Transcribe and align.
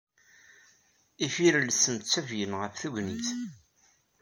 Ifirellsen 1.25 1.95
ttafgen 1.97 2.53
ɣef 2.61 2.73
tegnit. 2.81 3.27